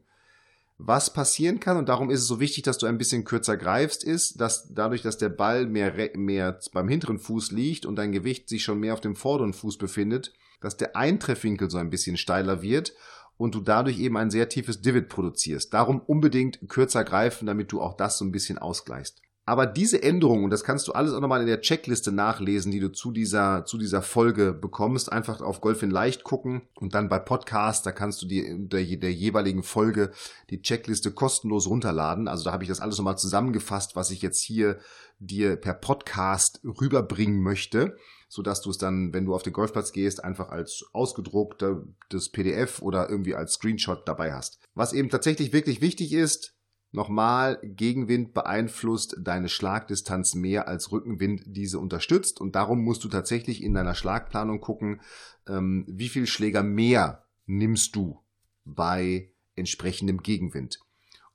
Was 0.81 1.11
passieren 1.11 1.59
kann, 1.59 1.75
und 1.75 1.89
darum 1.89 2.09
ist 2.09 2.21
es 2.21 2.27
so 2.27 2.39
wichtig, 2.39 2.63
dass 2.63 2.77
du 2.77 2.85
ein 2.85 2.97
bisschen 2.97 3.25
kürzer 3.25 3.57
greifst, 3.57 4.01
ist, 4.01 4.39
dass 4.39 4.73
dadurch, 4.73 5.01
dass 5.01 5.17
der 5.17 5.27
Ball 5.27 5.65
mehr, 5.65 5.93
mehr 6.15 6.57
beim 6.71 6.87
hinteren 6.87 7.19
Fuß 7.19 7.51
liegt 7.51 7.85
und 7.85 7.97
dein 7.97 8.13
Gewicht 8.13 8.47
sich 8.47 8.63
schon 8.63 8.79
mehr 8.79 8.93
auf 8.93 9.01
dem 9.01 9.17
vorderen 9.17 9.51
Fuß 9.51 9.77
befindet, 9.77 10.33
dass 10.61 10.77
der 10.77 10.95
Eintreffwinkel 10.95 11.69
so 11.69 11.77
ein 11.77 11.89
bisschen 11.89 12.15
steiler 12.15 12.61
wird 12.61 12.93
und 13.35 13.55
du 13.55 13.59
dadurch 13.59 13.99
eben 13.99 14.15
ein 14.15 14.31
sehr 14.31 14.47
tiefes 14.47 14.81
Divid 14.81 15.09
produzierst. 15.09 15.73
Darum 15.73 15.99
unbedingt 15.99 16.59
kürzer 16.69 17.03
greifen, 17.03 17.45
damit 17.45 17.73
du 17.73 17.81
auch 17.81 17.97
das 17.97 18.17
so 18.17 18.23
ein 18.23 18.31
bisschen 18.31 18.57
ausgleichst. 18.57 19.21
Aber 19.49 19.65
diese 19.65 20.03
Änderungen, 20.03 20.43
und 20.43 20.51
das 20.51 20.63
kannst 20.63 20.87
du 20.87 20.91
alles 20.91 21.11
auch 21.11 21.21
nochmal 21.21 21.41
in 21.41 21.47
der 21.47 21.61
Checkliste 21.61 22.11
nachlesen, 22.11 22.71
die 22.71 22.79
du 22.79 22.91
zu 22.91 23.09
dieser, 23.09 23.65
zu 23.65 23.79
dieser 23.79 24.03
Folge 24.03 24.53
bekommst, 24.53 25.11
einfach 25.11 25.41
auf 25.41 25.59
Golf 25.59 25.81
in 25.81 25.89
Leicht 25.89 26.23
gucken 26.23 26.61
und 26.75 26.93
dann 26.93 27.09
bei 27.09 27.17
Podcast, 27.17 27.83
da 27.83 27.91
kannst 27.91 28.21
du 28.21 28.27
dir 28.27 28.45
in 28.45 28.69
der, 28.69 28.85
der 28.85 29.11
jeweiligen 29.11 29.63
Folge 29.63 30.11
die 30.51 30.61
Checkliste 30.61 31.09
kostenlos 31.09 31.65
runterladen. 31.65 32.27
Also 32.27 32.43
da 32.43 32.51
habe 32.51 32.63
ich 32.63 32.69
das 32.69 32.79
alles 32.79 32.99
nochmal 32.99 33.17
zusammengefasst, 33.17 33.95
was 33.95 34.11
ich 34.11 34.21
jetzt 34.21 34.39
hier 34.39 34.77
dir 35.17 35.55
per 35.55 35.73
Podcast 35.73 36.61
rüberbringen 36.63 37.41
möchte, 37.41 37.97
so 38.27 38.43
dass 38.43 38.61
du 38.61 38.69
es 38.69 38.77
dann, 38.77 39.13
wenn 39.13 39.25
du 39.25 39.33
auf 39.33 39.41
den 39.41 39.53
Golfplatz 39.53 39.93
gehst, 39.93 40.23
einfach 40.23 40.49
als 40.49 40.85
ausgedrucktes 40.93 42.29
PDF 42.29 42.83
oder 42.83 43.09
irgendwie 43.09 43.33
als 43.33 43.53
Screenshot 43.53 44.07
dabei 44.07 44.31
hast. 44.31 44.59
Was 44.75 44.93
eben 44.93 45.09
tatsächlich 45.09 45.53
wirklich 45.53 45.81
wichtig 45.81 46.13
ist, 46.13 46.53
Nochmal, 46.91 47.59
Gegenwind 47.61 48.33
beeinflusst 48.33 49.17
deine 49.21 49.47
Schlagdistanz 49.47 50.33
mehr 50.33 50.67
als 50.67 50.91
Rückenwind 50.91 51.43
diese 51.45 51.77
unterstützt 51.77 52.41
und 52.41 52.55
darum 52.55 52.83
musst 52.83 53.03
du 53.03 53.09
tatsächlich 53.09 53.61
in 53.61 53.75
deiner 53.75 53.93
Schlagplanung 53.93 54.59
gucken, 54.59 55.01
ähm, 55.47 55.85
wie 55.87 56.09
viel 56.09 56.25
Schläger 56.25 56.63
mehr 56.63 57.25
nimmst 57.45 57.95
du 57.95 58.19
bei 58.65 59.29
entsprechendem 59.55 60.23
Gegenwind. 60.23 60.79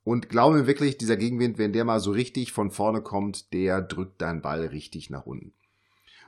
Und 0.03 0.29
glaube 0.29 0.57
mir 0.57 0.67
wirklich, 0.67 0.97
dieser 0.97 1.17
Gegenwind, 1.17 1.57
wenn 1.57 1.73
der 1.73 1.85
mal 1.85 1.99
so 1.99 2.11
richtig 2.11 2.51
von 2.51 2.69
vorne 2.69 3.01
kommt, 3.01 3.53
der 3.53 3.81
drückt 3.81 4.21
deinen 4.21 4.41
Ball 4.41 4.67
richtig 4.67 5.09
nach 5.09 5.25
unten. 5.25 5.53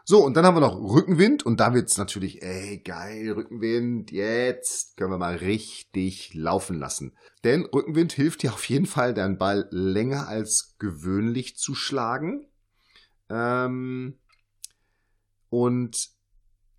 So, 0.10 0.24
und 0.24 0.38
dann 0.38 0.46
haben 0.46 0.56
wir 0.56 0.62
noch 0.62 0.80
Rückenwind 0.80 1.46
und 1.46 1.60
da 1.60 1.74
wird's 1.74 1.98
natürlich, 1.98 2.42
ey, 2.42 2.78
geil, 2.78 3.30
Rückenwind, 3.34 4.10
jetzt 4.14 4.96
können 4.96 5.12
wir 5.12 5.18
mal 5.18 5.36
richtig 5.36 6.34
laufen 6.34 6.80
lassen. 6.80 7.18
Denn 7.44 7.66
Rückenwind 7.66 8.14
hilft 8.14 8.42
dir 8.42 8.54
auf 8.54 8.64
jeden 8.70 8.86
Fall, 8.86 9.14
deinen 9.14 9.38
Ball 9.38 9.68
länger 9.70 10.30
als 10.30 10.78
gewöhnlich 10.80 11.58
zu 11.58 11.76
schlagen. 11.76 12.48
Ähm, 13.30 14.18
und 15.50 16.08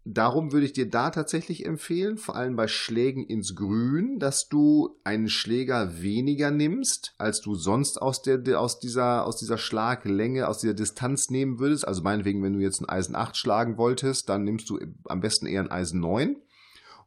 Darum 0.05 0.53
würde 0.53 0.65
ich 0.65 0.73
dir 0.73 0.89
da 0.89 1.11
tatsächlich 1.11 1.67
empfehlen, 1.67 2.17
vor 2.17 2.35
allem 2.35 2.57
bei 2.57 2.67
Schlägen 2.67 3.27
ins 3.27 3.55
Grün, 3.55 4.19
dass 4.19 4.49
du 4.49 4.97
einen 5.05 5.29
Schläger 5.29 6.01
weniger 6.01 6.51
nimmst, 6.51 7.15
als 7.19 7.43
du 7.43 7.55
sonst 7.55 8.01
aus, 8.01 8.23
der, 8.23 8.59
aus, 8.59 8.79
dieser, 8.79 9.27
aus 9.27 9.37
dieser 9.37 9.59
Schlaglänge, 9.59 10.49
aus 10.49 10.61
dieser 10.61 10.75
Distanz 10.75 11.29
nehmen 11.29 11.59
würdest. 11.59 11.87
Also 11.87 12.03
meinetwegen, 12.03 12.43
wenn 12.43 12.55
du 12.55 12.61
jetzt 12.61 12.81
ein 12.81 12.89
Eisen 12.89 13.15
8 13.15 13.37
schlagen 13.37 13.77
wolltest, 13.77 14.29
dann 14.29 14.45
nimmst 14.45 14.71
du 14.71 14.79
am 15.05 15.21
besten 15.21 15.47
eher 15.47 15.61
ein 15.61 15.71
Eisen 15.71 16.01
9. 16.01 16.37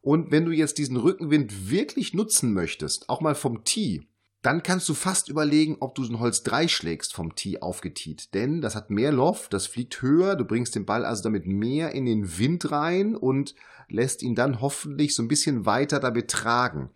Und 0.01 0.31
wenn 0.31 0.45
du 0.45 0.51
jetzt 0.51 0.77
diesen 0.77 0.97
Rückenwind 0.97 1.69
wirklich 1.71 2.13
nutzen 2.13 2.53
möchtest, 2.53 3.09
auch 3.09 3.21
mal 3.21 3.35
vom 3.35 3.63
Tee, 3.63 4.07
dann 4.41 4.63
kannst 4.63 4.89
du 4.89 4.95
fast 4.95 5.29
überlegen, 5.29 5.77
ob 5.79 5.93
du 5.93 6.03
so 6.03 6.13
ein 6.13 6.19
Holz 6.19 6.41
3 6.43 6.67
schlägst 6.67 7.13
vom 7.13 7.35
Tee 7.35 7.61
aufgetiet. 7.61 8.33
Denn 8.33 8.61
das 8.61 8.75
hat 8.75 8.89
mehr 8.89 9.11
Loft, 9.11 9.53
das 9.53 9.67
fliegt 9.67 10.01
höher, 10.01 10.35
du 10.35 10.45
bringst 10.45 10.75
den 10.75 10.85
Ball 10.85 11.05
also 11.05 11.21
damit 11.21 11.45
mehr 11.45 11.91
in 11.91 12.05
den 12.05 12.39
Wind 12.39 12.71
rein 12.71 13.15
und 13.15 13.53
lässt 13.87 14.23
ihn 14.23 14.33
dann 14.33 14.59
hoffentlich 14.59 15.13
so 15.13 15.21
ein 15.21 15.27
bisschen 15.27 15.65
weiter 15.65 15.99
damit 15.99 16.29
tragen. 16.29 16.89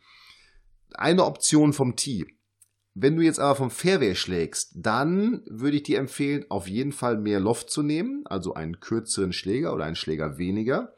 Eine 0.95 1.25
Option 1.25 1.73
vom 1.73 1.95
Tee. 1.95 2.25
Wenn 2.95 3.17
du 3.17 3.21
jetzt 3.21 3.39
aber 3.39 3.55
vom 3.55 3.69
Fairway 3.69 4.15
schlägst, 4.15 4.71
dann 4.73 5.43
würde 5.45 5.77
ich 5.77 5.83
dir 5.83 5.99
empfehlen, 5.99 6.45
auf 6.49 6.67
jeden 6.67 6.93
Fall 6.93 7.17
mehr 7.17 7.41
Loft 7.41 7.69
zu 7.69 7.83
nehmen, 7.83 8.25
also 8.25 8.53
einen 8.53 8.79
kürzeren 8.79 9.33
Schläger 9.33 9.73
oder 9.73 9.83
einen 9.83 9.97
Schläger 9.97 10.37
weniger. 10.37 10.93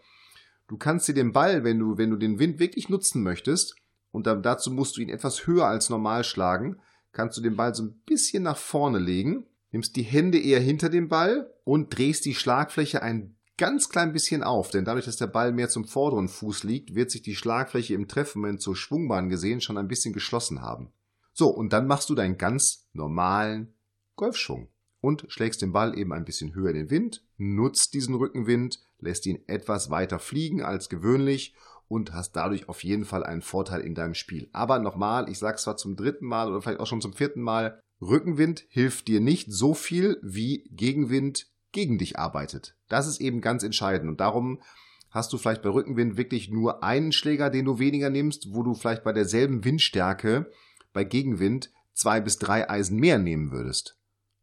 Du 0.68 0.78
kannst 0.78 1.08
dir 1.08 1.16
den 1.16 1.34
Ball, 1.34 1.64
wenn 1.64 1.80
du, 1.80 1.98
wenn 1.98 2.12
du 2.12 2.18
den 2.18 2.38
Wind 2.38 2.60
wirklich 2.60 2.88
nutzen 2.88 3.24
möchtest, 3.24 3.76
und 4.12 4.28
dann, 4.28 4.42
dazu 4.42 4.72
musst 4.72 4.98
du 4.98 5.02
ihn 5.02 5.10
etwas 5.10 5.48
höher 5.48 5.66
als 5.68 5.90
normal 5.90 6.24
schlagen, 6.24 6.78
kannst 7.12 7.38
du 7.38 7.42
den 7.42 7.56
Ball 7.56 7.74
so 7.74 7.84
ein 7.84 8.02
bisschen 8.06 8.44
nach 8.44 8.58
vorne 8.58 9.00
legen, 9.00 9.46
nimmst 9.72 9.96
die 9.96 10.04
Hände 10.04 10.40
eher 10.40 10.60
hinter 10.60 10.90
dem 10.90 11.08
Ball 11.10 11.52
und 11.64 11.98
drehst 11.98 12.26
die 12.26 12.36
Schlagfläche 12.36 13.02
ein 13.02 13.36
ganz 13.58 13.90
klein 13.90 14.14
bisschen 14.14 14.44
auf, 14.44 14.70
denn 14.70 14.86
dadurch, 14.86 15.06
dass 15.06 15.18
der 15.18 15.28
Ball 15.28 15.52
mehr 15.52 15.70
zum 15.70 15.86
vorderen 15.86 16.30
Fuß 16.30 16.64
liegt, 16.64 16.96
wird 16.96 17.12
sich 17.12 17.24
die 17.24 17.36
Schlagfläche 17.36 17.96
im 17.96 18.08
Treffmoment 18.08 18.62
zur 18.62 18.76
Schwungbahn 18.76 19.30
gesehen 19.30 19.62
schon 19.62 19.78
ein 19.78 19.88
bisschen 19.88 20.14
geschlossen 20.14 20.62
haben. 20.62 20.92
So, 21.34 21.50
und 21.50 21.74
dann 21.74 21.88
machst 21.88 22.10
du 22.10 22.16
deinen 22.16 22.38
ganz 22.38 22.88
normalen 22.94 23.74
Golfschwung 24.16 24.70
und 25.02 25.26
schlägst 25.28 25.62
den 25.62 25.72
Ball 25.72 25.98
eben 25.98 26.14
ein 26.14 26.26
bisschen 26.26 26.56
höher 26.56 26.70
in 26.70 26.76
den 26.76 26.90
Wind, 26.90 27.24
nutzt 27.38 27.94
diesen 27.94 28.16
Rückenwind, 28.16 28.80
lässt 29.00 29.26
ihn 29.26 29.44
etwas 29.48 29.90
weiter 29.90 30.20
fliegen 30.20 30.62
als 30.62 30.90
gewöhnlich 30.90 31.54
und 31.88 32.14
hast 32.14 32.34
dadurch 32.34 32.70
auf 32.70 32.84
jeden 32.84 33.06
Fall 33.06 33.24
einen 33.24 33.42
Vorteil 33.42 33.82
in 33.82 33.96
deinem 33.96 34.14
Spiel. 34.14 34.50
Aber 34.54 34.80
nochmal, 34.80 35.30
ich 35.30 35.40
sage 35.40 35.58
zwar 35.58 35.78
zum 35.78 35.96
dritten 35.96 36.26
Mal 36.26 36.50
oder 36.50 36.62
vielleicht 36.62 36.80
auch 36.80 36.88
schon 36.88 37.02
zum 37.02 37.14
vierten 37.14 37.42
Mal, 37.42 37.82
Rückenwind 38.02 38.66
hilft 38.70 39.08
dir 39.08 39.20
nicht 39.20 39.52
so 39.52 39.74
viel, 39.74 40.20
wie 40.22 40.68
Gegenwind 40.72 41.48
gegen 41.72 41.98
dich 41.98 42.20
arbeitet. 42.20 42.76
Das 42.90 43.08
ist 43.08 43.22
eben 43.22 43.42
ganz 43.42 43.64
entscheidend 43.64 44.10
und 44.10 44.20
darum 44.20 44.62
hast 45.10 45.34
du 45.34 45.38
vielleicht 45.38 45.62
bei 45.62 45.70
Rückenwind 45.70 46.18
wirklich 46.18 46.50
nur 46.50 46.84
einen 46.84 47.12
Schläger, 47.12 47.50
den 47.50 47.66
du 47.66 47.80
weniger 47.80 48.10
nimmst, 48.10 48.54
wo 48.54 48.64
du 48.64 48.74
vielleicht 48.74 49.04
bei 49.04 49.14
derselben 49.14 49.64
Windstärke 49.64 50.52
bei 50.94 51.04
Gegenwind 51.04 51.72
zwei 51.94 52.22
bis 52.22 52.38
drei 52.38 52.70
Eisen 52.70 53.00
mehr 53.00 53.18
nehmen 53.18 53.52
würdest. 53.52 53.98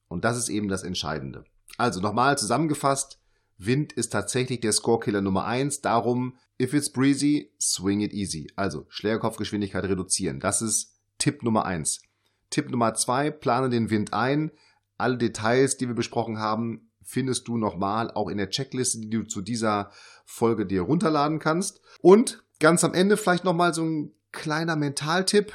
Und 0.09 0.25
das 0.25 0.37
ist 0.37 0.49
eben 0.49 0.69
das 0.69 0.83
Entscheidende. 0.83 1.45
Also 1.77 2.01
nochmal 2.01 2.39
zusammengefasst, 2.39 3.21
Wind 3.57 3.93
ist 3.93 4.11
tatsächlich 4.11 4.61
der 4.61 4.73
Scorekiller 4.73 5.21
Nummer 5.21 5.45
eins. 5.45 5.81
Darum 5.81 6.37
If 6.61 6.73
it's 6.73 6.91
breezy, 6.91 7.53
swing 7.61 8.01
it 8.01 8.13
easy. 8.13 8.51
Also 8.55 8.87
Schlägerkopfgeschwindigkeit 8.89 9.85
reduzieren. 9.85 10.39
Das 10.39 10.63
ist 10.63 10.95
Tipp 11.19 11.43
Nummer 11.43 11.65
eins. 11.65 12.03
Tipp 12.51 12.71
Nummer 12.71 12.95
zwei, 12.95 13.31
plane 13.31 13.71
den 13.71 13.91
Wind 13.91 14.13
ein. 14.13 14.53
Alle 14.97 15.19
Details, 15.19 15.77
die 15.77 15.89
wir 15.89 15.95
besprochen 15.95 16.39
haben, 16.39 16.91
findest 17.03 17.49
du 17.49 17.57
nochmal 17.57 18.11
auch 18.13 18.29
in 18.29 18.39
der 18.39 18.51
Checkliste, 18.51 19.01
die 19.01 19.11
du 19.11 19.25
zu 19.25 19.41
dieser 19.41 19.91
Folge 20.25 20.65
dir 20.65 20.83
runterladen 20.83 21.41
kannst. 21.41 21.81
Und 22.01 22.45
ganz 22.61 22.85
am 22.85 22.95
Ende 22.95 23.17
vielleicht 23.17 23.45
nochmal 23.45 23.75
so 23.75 23.83
ein 23.83 24.13
kleiner 24.31 24.77
Mentaltipp. 24.77 25.53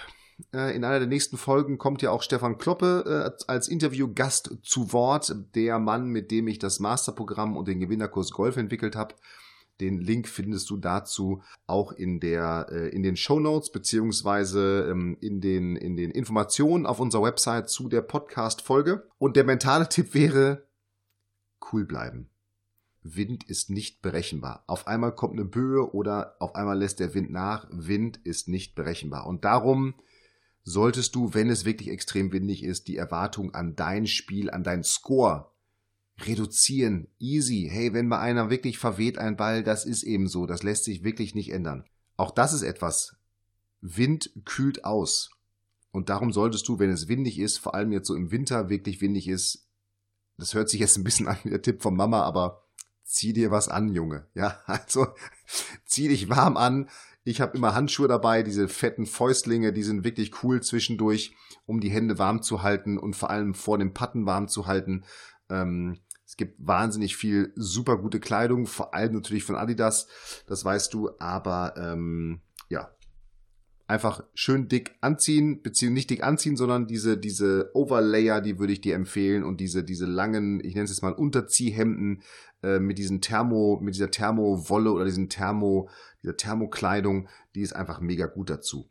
Äh, 0.54 0.76
in 0.76 0.84
einer 0.84 1.00
der 1.00 1.08
nächsten 1.08 1.38
Folgen 1.38 1.78
kommt 1.78 2.02
ja 2.02 2.12
auch 2.12 2.22
Stefan 2.22 2.58
Kloppe 2.58 3.36
äh, 3.40 3.44
als 3.52 3.68
Interviewgast 3.68 4.58
zu 4.64 4.94
Wort, 4.94 5.36
der 5.56 5.80
Mann, 5.80 6.10
mit 6.10 6.32
dem 6.32 6.48
ich 6.48 6.60
das 6.60 6.80
Masterprogramm 6.80 7.58
und 7.58 7.68
den 7.68 7.80
Gewinnerkurs 7.80 8.32
Golf 8.32 8.58
entwickelt 8.58 8.96
habe. 8.96 9.16
Den 9.80 10.02
Link 10.02 10.28
findest 10.28 10.70
du 10.70 10.78
dazu 10.78 11.42
auch 11.66 11.94
in 11.94 12.20
der 12.20 12.68
äh, 12.70 12.90
in 12.90 13.02
den 13.02 13.16
Show 13.16 13.40
Notes 13.40 13.72
beziehungsweise 13.72 14.90
ähm, 14.92 15.18
in 15.22 15.40
den 15.40 15.78
in 15.78 15.96
den 15.96 16.12
Informationen 16.12 16.86
auf 16.86 17.00
unserer 17.00 17.24
Website 17.24 17.70
zu 17.70 17.88
der 17.88 18.02
Podcast 18.02 18.62
Folge. 18.62 19.08
Und 19.18 19.38
der 19.38 19.46
mentale 19.46 19.88
Tipp 19.88 20.14
wäre 20.14 20.66
cool 21.72 21.86
bleiben. 21.86 22.30
Wind 23.02 23.46
ist 23.46 23.70
nicht 23.70 24.02
berechenbar. 24.02 24.64
Auf 24.68 24.86
einmal 24.88 25.16
kommt 25.16 25.34
eine 25.34 25.46
Böe 25.46 25.94
oder 25.94 26.36
auf 26.40 26.56
einmal 26.56 26.78
lässt 26.78 27.00
der 27.00 27.14
Wind 27.14 27.32
nach. 27.32 27.66
Wind 27.72 28.18
ist 28.18 28.50
nicht 28.50 28.76
berechenbar. 28.76 29.26
Und 29.28 29.46
darum 29.46 29.94
solltest 30.70 31.16
du, 31.16 31.34
wenn 31.34 31.50
es 31.50 31.66
wirklich 31.66 31.90
extrem 31.90 32.32
windig 32.32 32.64
ist, 32.64 32.88
die 32.88 32.98
Erwartung 32.98 33.54
an 33.54 33.76
dein 33.76 34.08
Spiel, 34.08 34.50
an 34.50 34.64
dein 34.64 34.84
Score 34.84 35.52
reduzieren. 36.22 37.08
Easy. 37.20 37.68
Hey, 37.72 37.94
wenn 37.94 38.08
mal 38.08 38.20
einer 38.20 38.50
wirklich 38.50 38.78
verweht 38.78 39.18
ein 39.18 39.38
Ball, 39.38 39.64
das 39.64 39.86
ist 39.86 40.04
eben 40.04 40.28
so. 40.28 40.46
Das 40.46 40.64
lässt 40.64 40.84
sich 40.84 41.04
wirklich 41.04 41.36
nicht 41.36 41.52
ändern. 41.52 41.86
Auch 42.18 42.32
das 42.32 42.54
ist 42.54 42.64
etwas. 42.64 43.16
Wind 43.82 44.32
kühlt 44.46 44.86
aus. 44.86 45.32
Und 45.92 46.10
darum 46.10 46.32
solltest 46.32 46.68
du, 46.68 46.78
wenn 46.78 46.92
es 46.92 47.08
windig 47.08 47.40
ist, 47.40 47.58
vor 47.58 47.74
allem 47.74 47.92
jetzt 47.92 48.08
so 48.08 48.16
im 48.16 48.32
Winter 48.32 48.70
wirklich 48.70 49.02
windig 49.02 49.28
ist, 49.28 49.66
das 50.38 50.54
hört 50.54 50.70
sich 50.70 50.80
jetzt 50.80 50.98
ein 50.98 51.04
bisschen 51.04 51.28
an 51.30 51.38
wie 51.44 51.50
der 51.50 51.62
Tipp 51.62 51.82
von 51.82 51.96
Mama, 51.96 52.22
aber 52.24 52.64
zieh 53.04 53.34
dir 53.34 53.50
was 53.50 53.70
an, 53.70 53.94
Junge. 53.94 54.28
Ja, 54.36 54.60
also 54.66 55.08
zieh 55.86 56.08
dich 56.10 56.30
warm 56.30 56.58
an. 56.58 56.90
Ich 57.30 57.42
habe 57.42 57.56
immer 57.56 57.76
Handschuhe 57.76 58.08
dabei, 58.08 58.42
diese 58.42 58.68
fetten 58.68 59.06
Fäustlinge, 59.06 59.72
die 59.72 59.84
sind 59.84 60.04
wirklich 60.04 60.44
cool 60.44 60.64
zwischendurch, 60.64 61.36
um 61.68 61.80
die 61.80 61.92
Hände 61.92 62.18
warm 62.18 62.42
zu 62.42 62.64
halten 62.64 62.98
und 62.98 63.16
vor 63.16 63.30
allem 63.30 63.54
vor 63.54 63.78
dem 63.78 63.94
Patten 63.94 64.26
warm 64.26 64.48
zu 64.48 64.66
halten. 64.66 65.04
Ähm, 65.48 66.00
es 66.26 66.38
gibt 66.38 66.56
wahnsinnig 66.58 67.18
viel 67.18 67.54
super 67.56 68.00
gute 68.00 68.20
Kleidung, 68.20 68.66
vor 68.66 68.96
allem 68.96 69.14
natürlich 69.14 69.44
von 69.44 69.58
Adidas, 69.58 70.08
das 70.48 70.66
weißt 70.66 70.92
du, 70.92 71.12
aber 71.20 71.76
ähm, 71.78 72.42
ja, 72.68 72.90
einfach 73.90 74.24
schön 74.36 74.68
dick 74.68 74.96
anziehen, 75.02 75.64
beziehungsweise 75.64 75.94
nicht 75.96 76.10
dick 76.12 76.24
anziehen, 76.24 76.56
sondern 76.56 76.86
diese, 76.86 77.18
diese 77.18 77.72
Overlayer, 77.74 78.40
die 78.40 78.60
würde 78.60 78.74
ich 78.74 78.82
dir 78.82 78.94
empfehlen 78.94 79.44
und 79.44 79.60
diese, 79.60 79.84
diese 79.84 80.06
langen, 80.06 80.64
ich 80.64 80.76
nenne 80.76 80.86
es 80.86 80.92
jetzt 80.92 81.02
mal 81.02 81.14
Unterziehhemden 81.14 82.22
äh, 82.62 82.80
mit 82.80 83.00
diesen 83.00 83.20
Thermo, 83.20 83.80
mit 83.82 83.96
dieser 83.96 84.12
Thermowolle 84.12 84.92
oder 84.92 85.06
diesen 85.06 85.28
Thermo, 85.28 85.90
dieser 86.22 86.38
Thermokleidung, 86.38 87.28
die 87.56 87.62
ist 87.62 87.76
einfach 87.76 88.00
mega 88.00 88.28
gut 88.28 88.52
dazu. 88.52 88.88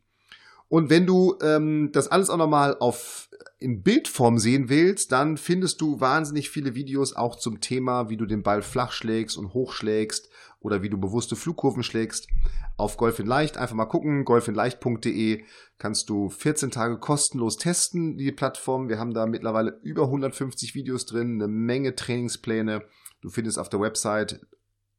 Und 0.68 0.90
wenn 0.90 1.06
du 1.06 1.38
ähm, 1.42 1.90
das 1.92 2.08
alles 2.08 2.28
auch 2.28 2.36
nochmal 2.36 2.76
auf 2.78 3.30
in 3.60 3.82
Bildform 3.82 4.38
sehen 4.38 4.68
willst, 4.68 5.10
dann 5.10 5.36
findest 5.36 5.80
du 5.80 6.00
wahnsinnig 6.00 6.48
viele 6.48 6.74
Videos 6.74 7.14
auch 7.14 7.36
zum 7.36 7.60
Thema, 7.60 8.08
wie 8.08 8.16
du 8.16 8.24
den 8.24 8.42
Ball 8.42 8.62
flach 8.62 8.92
schlägst 8.92 9.36
und 9.36 9.52
hochschlägst 9.52 10.28
oder 10.60 10.82
wie 10.82 10.88
du 10.88 10.98
bewusste 10.98 11.34
Flugkurven 11.34 11.82
schlägst. 11.82 12.28
Auf 12.76 12.96
Golf 12.96 13.18
in 13.18 13.26
Leicht 13.26 13.56
einfach 13.56 13.74
mal 13.74 13.86
gucken, 13.86 14.24
golfinleicht.de 14.24 15.44
kannst 15.78 16.08
du 16.08 16.28
14 16.28 16.70
Tage 16.70 16.98
kostenlos 16.98 17.56
testen, 17.56 18.16
die 18.16 18.30
Plattform. 18.30 18.88
Wir 18.88 18.98
haben 18.98 19.14
da 19.14 19.26
mittlerweile 19.26 19.80
über 19.82 20.04
150 20.04 20.74
Videos 20.76 21.06
drin, 21.06 21.34
eine 21.34 21.48
Menge 21.48 21.96
Trainingspläne. 21.96 22.84
Du 23.20 23.30
findest 23.30 23.58
auf 23.58 23.68
der 23.68 23.80
Website 23.80 24.40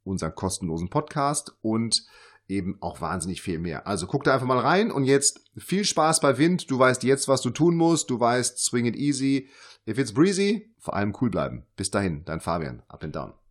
unseren 0.03 0.35
kostenlosen 0.35 0.89
Podcast 0.89 1.55
und 1.61 2.05
eben 2.49 2.77
auch 2.81 2.99
wahnsinnig 2.99 3.41
viel 3.41 3.59
mehr. 3.59 3.87
Also 3.87 4.07
guck 4.07 4.23
da 4.23 4.33
einfach 4.33 4.47
mal 4.47 4.59
rein 4.59 4.91
und 4.91 5.05
jetzt 5.05 5.41
viel 5.57 5.85
Spaß 5.85 6.19
bei 6.19 6.37
Wind. 6.37 6.69
Du 6.69 6.77
weißt 6.77 7.03
jetzt, 7.03 7.27
was 7.27 7.41
du 7.41 7.51
tun 7.51 7.75
musst. 7.75 8.09
Du 8.09 8.19
weißt, 8.19 8.57
swing 8.59 8.85
it 8.85 8.95
easy. 8.95 9.47
If 9.87 9.97
it's 9.97 10.13
breezy, 10.13 10.73
vor 10.77 10.95
allem 10.95 11.15
cool 11.21 11.29
bleiben. 11.29 11.65
Bis 11.75 11.91
dahin, 11.91 12.25
dein 12.25 12.41
Fabian. 12.41 12.83
Up 12.89 13.03
and 13.03 13.15
down. 13.15 13.39